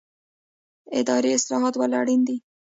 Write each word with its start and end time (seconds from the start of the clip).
اداري 0.99 1.31
اصلاحات 1.37 1.73
ولې 1.77 1.95
اړین 2.01 2.21
دي؟ 2.27 2.37